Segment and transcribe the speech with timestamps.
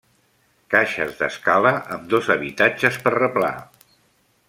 [0.75, 3.55] Caixes d'escala amb dos habitatges per replà.